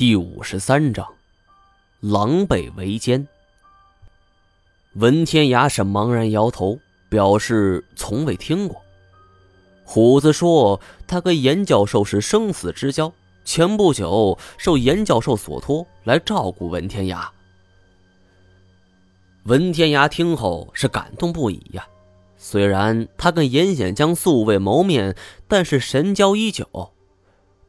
[0.00, 1.06] 第五十三章，
[2.00, 3.28] 狼狈为奸。
[4.94, 6.78] 文天涯是茫然摇头，
[7.10, 8.80] 表示从未听过。
[9.84, 13.12] 虎子说，他跟严教授是生死之交，
[13.44, 17.28] 前不久受严教授所托来照顾文天涯。
[19.42, 21.86] 文天涯听后是感动不已呀。
[22.38, 25.14] 虽然他跟严显江素未谋面，
[25.46, 26.90] 但是神交已久。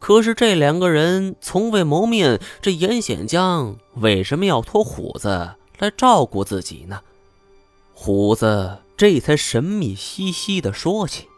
[0.00, 7.02] 可是这两个人从未谋面，这严显江为什么要托虎子来照顾自己呢？
[7.92, 11.28] 虎子这才神秘兮兮的说起。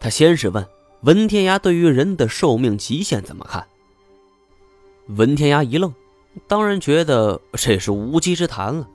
[0.00, 0.66] 他先是问
[1.00, 3.66] 文天涯对于人的寿命极限怎么看。
[5.08, 5.92] 文天涯一愣，
[6.46, 8.88] 当然觉得这是无稽之谈了。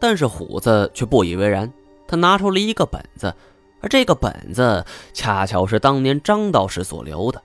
[0.00, 1.70] 但是虎子却不以为然，
[2.08, 3.34] 他拿出了一个本子。
[3.82, 7.42] 而这个本子恰巧是当年张道士所留的，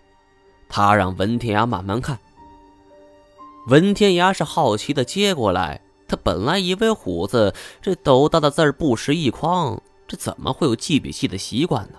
[0.69, 2.17] 他让文天涯慢慢看。
[3.67, 11.97] 文天涯是好奇的接过来，他本来以为虎子这斗大的字不识一筐，这怎么会有记笔记的习惯呢？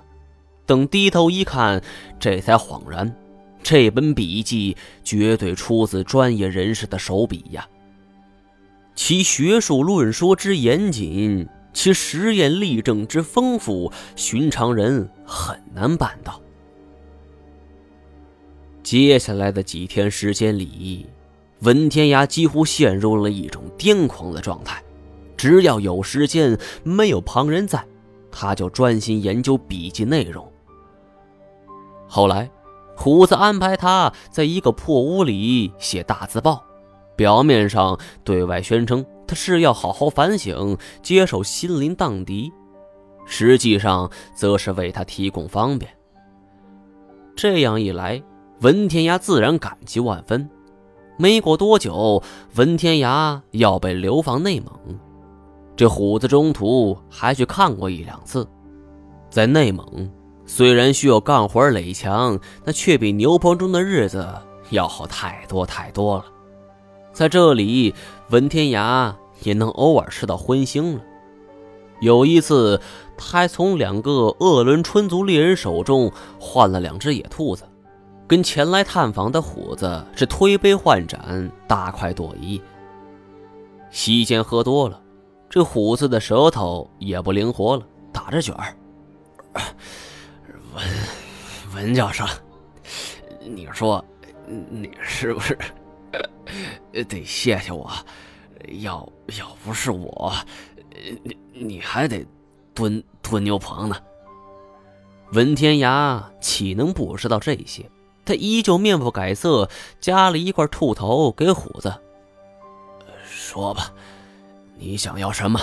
[0.65, 1.83] 等低头一看，
[2.21, 3.15] 这才恍然，
[3.63, 7.67] 这本笔记绝对出自专业人士的手笔呀，
[8.95, 11.49] 其学术论说之严谨。
[11.73, 16.41] 其实验例证之丰富，寻常人很难办到。
[18.83, 21.07] 接下来的几天时间里，
[21.61, 24.83] 文天涯几乎陷入了一种癫狂的状态。
[25.37, 27.85] 只要有时间，没有旁人在，
[28.33, 30.51] 他就专心研究笔记内容。
[32.09, 32.51] 后来，
[32.97, 36.65] 虎子安排他在一个破屋里写大字报，
[37.15, 39.05] 表面上对外宣称。
[39.29, 42.51] 他是要好好反省，接受心灵荡涤，
[43.27, 45.89] 实际上则是为他提供方便。
[47.37, 48.21] 这样一来，
[48.63, 50.49] 文天涯自然感激万分。
[51.19, 52.23] 没过多久，
[52.55, 54.73] 文天涯要被流放内蒙，
[55.77, 58.49] 这虎子中途还去看过一两次。
[59.29, 60.11] 在内蒙，
[60.47, 64.27] 虽然需要干活垒墙，那却比牛棚中的日子
[64.71, 66.25] 要好太多太多了。
[67.19, 67.97] 在这里，
[68.31, 69.13] 文天涯
[69.43, 71.03] 也能偶尔吃到荤腥了。
[71.99, 72.81] 有一次，
[73.17, 77.65] 他还从两个鄂伦春族猎人手中换了两只野兔子，
[78.29, 82.63] 跟前来探访的虎子是推杯换盏，大快朵颐。
[83.91, 85.03] 席间喝多了，
[85.51, 88.77] 这虎子的舌头也不灵活了，打着卷儿。
[90.73, 90.85] 文
[91.75, 92.25] 文教授，
[93.41, 94.05] 你说，
[94.71, 95.59] 你是不是？
[97.09, 97.91] 得谢谢我，
[98.81, 100.35] 要要不是我，
[101.23, 102.27] 你你还得
[102.75, 103.97] 蹲蹲牛棚呢。
[105.33, 107.91] 文天涯岂能不知道这些？
[108.25, 109.71] 他依旧面不改色，
[110.01, 111.95] 夹了一块兔头给虎子。
[113.27, 113.93] 说吧，
[114.77, 115.61] 你想要什么？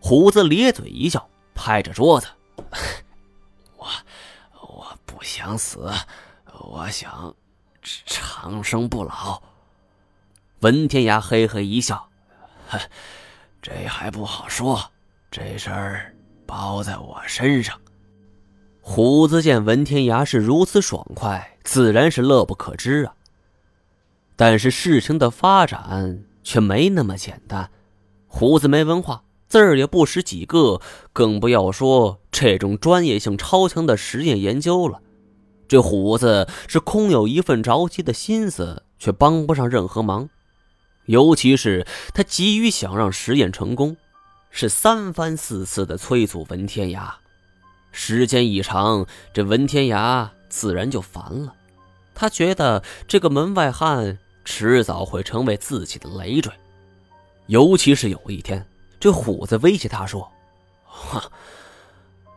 [0.00, 2.28] 虎子咧嘴一笑，拍着桌子
[3.76, 3.86] ：“我
[4.60, 5.90] 我不想死，
[6.60, 7.34] 我想
[7.82, 9.42] 长生不老。”
[10.60, 12.08] 文天涯嘿嘿一笑
[12.68, 12.80] ：“哼，
[13.62, 14.90] 这还不好说，
[15.30, 16.14] 这事儿
[16.46, 17.78] 包在我身上。”
[18.82, 23.14] 虎子见文天涯是如此爽快，自然是乐不可支啊。
[24.34, 27.70] 但是事情的发展却没那么简单。
[28.26, 30.80] 虎子没文化，字儿也不识几个，
[31.12, 35.00] 更不要说这种专业性超强的实验研究了。
[35.68, 40.28] 这虎子是空有一份着急的心思，却帮不上任何忙。
[41.08, 43.96] 尤其是他急于想让实验成功，
[44.50, 47.10] 是三番四次的催促文天涯。
[47.92, 51.54] 时间一长，这文天涯自然就烦了。
[52.14, 56.52] 他觉得这个门外汉迟早会成为自己的累赘。
[57.46, 58.66] 尤其是有一天，
[59.00, 60.30] 这虎子威胁他说
[60.84, 61.22] ：“哼，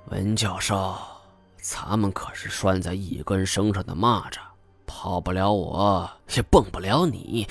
[0.05, 0.95] 文教授，
[1.59, 4.37] 咱们可是拴在一根绳上的蚂蚱，
[4.85, 7.45] 跑不了我，也蹦不了你。”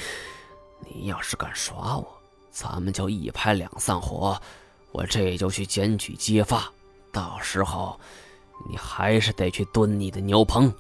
[0.88, 2.06] 你要是敢耍我，
[2.50, 4.41] 咱们就一拍两散伙。
[4.93, 6.69] 我这就去检举揭发，
[7.12, 7.99] 到时候
[8.69, 10.73] 你还是得去蹲你的牛棚。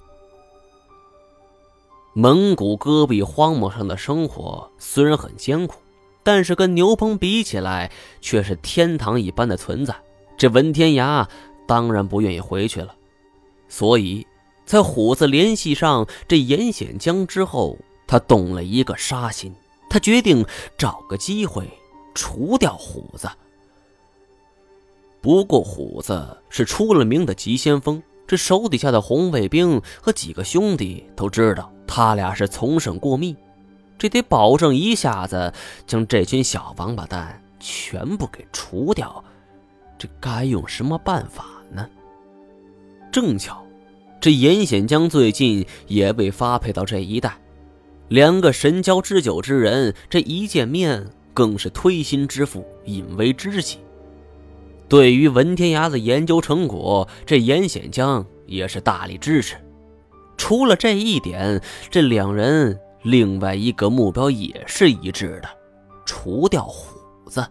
[2.12, 5.76] 蒙古戈壁荒漠上的生活虽然很艰苦，
[6.24, 9.94] 但是跟牛棚比起来，却是天堂一般的存在。
[10.36, 11.24] 这文天涯
[11.68, 12.92] 当然不愿意回去了，
[13.68, 14.26] 所以
[14.64, 19.54] 在虎子联系上这严显江之后，他动了一个杀心。
[19.90, 20.46] 他决定
[20.78, 21.68] 找个机会
[22.14, 23.28] 除掉虎子。
[25.20, 33.36] 不过虎子是出了名的急先锋，这手底下的红卫兵和几个兄弟都知道他俩是从生过密，
[33.98, 35.52] 这得保证一下子
[35.86, 39.22] 将这群小王八蛋全部给除掉。
[39.98, 41.86] 这该用什么办法呢？
[43.12, 43.62] 正巧，
[44.20, 47.36] 这严显江最近也被发配到这一带，
[48.10, 53.78] 两个神交之久之人，这一见面更是推心置腹，引为知己。
[54.88, 59.54] 对于文天涯的研究成果，这严显江也是大力支持。
[60.36, 65.48] 除了这一点，这两人另外一个目标也是一致的：
[66.04, 66.98] 除掉虎
[67.28, 67.46] 子。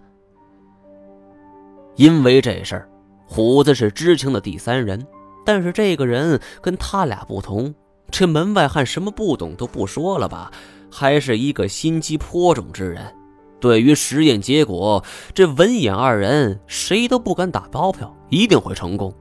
[1.96, 2.90] 因为这事儿，
[3.26, 5.08] 虎子是知情的第三人，
[5.46, 7.74] 但是这个人跟他俩不同，
[8.12, 10.52] 这门外汉什么不懂都不说了吧，
[10.92, 13.14] 还是一个心机颇重之人。
[13.60, 15.04] 对于实验结果，
[15.34, 19.14] 这文眼二人谁都不敢打包票一定会成功。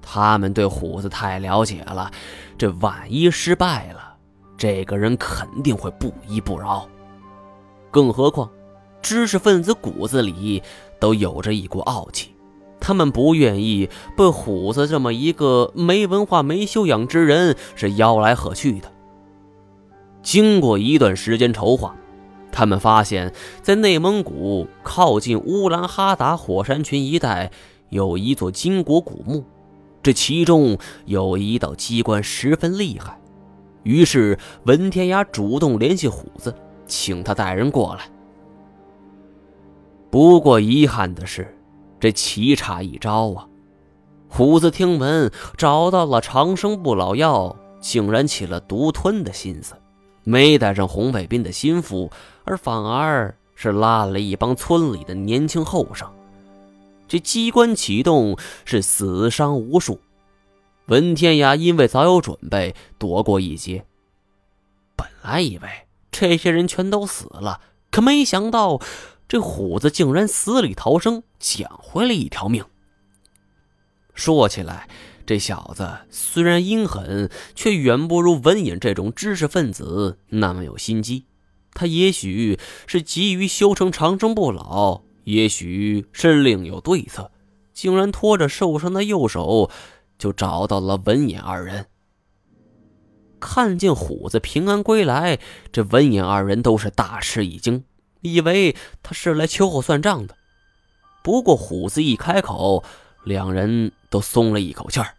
[0.00, 2.10] 他们对虎子太了解了，
[2.58, 4.16] 这万一失败了，
[4.56, 6.88] 这个人肯定会不依不饶。
[7.90, 8.50] 更何况，
[9.00, 10.62] 知识分子骨子里。
[11.02, 12.31] 都有着一股傲气，
[12.84, 18.90] 他们不愿意被虎子这么一个没文化、没修养之人是吆来喝去的。
[20.20, 21.94] 经过一段时间筹划，
[22.50, 23.32] 他们发现，
[23.62, 27.52] 在内蒙古靠近乌兰哈达火山群一带
[27.88, 29.44] 有一座金国古墓，
[30.02, 30.76] 这其中
[31.06, 33.16] 有一道机关十分厉害。
[33.84, 36.52] 于是文天涯主动联系虎子，
[36.86, 38.02] 请他带人过来。
[40.10, 41.56] 不过遗憾的是，
[42.02, 43.46] 这棋差一招啊！
[44.28, 49.74] 虎子听闻找到了长生不老药，竟然起了独吞的心思，
[50.24, 52.10] 没带上红卫兵的心腹，
[52.42, 56.10] 而反而是拉了一帮村里的年轻后生。
[57.06, 60.00] 这机关启动是死伤无数，
[60.86, 63.84] 文天涯因为早有准备，躲过一劫。
[64.96, 65.68] 本来以为
[66.10, 67.60] 这些人全都死了，
[67.92, 68.80] 可没想到。
[69.28, 72.64] 这虎子竟然死里逃生，捡回了一条命。
[74.14, 74.88] 说起来，
[75.26, 81.26] 这小子虽然阴狠，却远不如文隐这种知识分子那么有心机。
[81.74, 87.32] 他也许是急于修成长生不老，也许是另有对策，
[87.72, 89.70] 竟然拖着受伤的右手
[90.18, 91.86] 就找到了文隐二人。
[93.40, 95.40] 看见虎子平安归来，
[95.72, 97.84] 这文隐二人都是大吃一惊。
[98.20, 100.36] 以为他是来秋后算账的，
[101.22, 102.82] 不过虎子一开口，
[103.24, 105.14] 两人都松了一口气儿。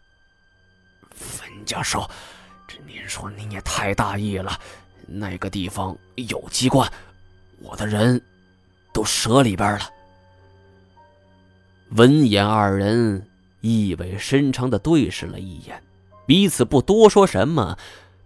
[1.42, 2.10] 文教授，
[2.68, 4.60] 这您说您也太大意了。
[5.08, 6.92] 那个地方有机关，
[7.60, 8.22] 我的人
[8.94, 9.90] 都折里边了。
[11.92, 13.26] 闻言，二人
[13.62, 15.82] 意味深长的对视了一眼，
[16.26, 17.78] 彼此不多说什么。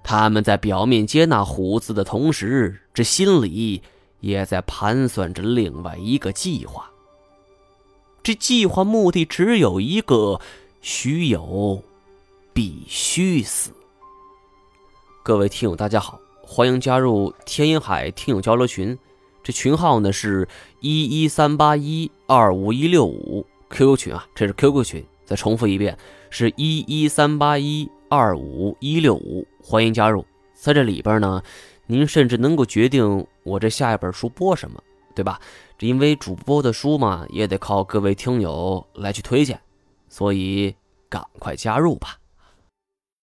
[0.04, 3.84] 他们在表面接纳虎子的同时，这心里……
[4.20, 6.90] 也在盘算着另外一个计划。
[8.28, 10.42] 这计划目的只有一个：
[10.82, 11.82] 徐友
[12.52, 13.72] 必须死。
[15.24, 19.00] 各位听友，大家好，欢迎加入天音海听友交流群。
[19.42, 20.46] 这群号呢是
[20.82, 25.02] 一一三八一二五一六五 QQ 群啊，这是 QQ 群。
[25.24, 25.98] 再重复一遍，
[26.30, 30.26] 是一一三八一二五一六五，欢迎加入。
[30.54, 31.42] 在这里边呢。
[31.90, 34.84] 您甚至能够决定我这下一本书播什么，
[35.18, 35.42] 对吧？
[35.80, 39.59] 这因为主播的书嘛，也得靠各位听友来去推荐，
[40.07, 40.76] 所以
[41.09, 42.19] 赶快加入吧。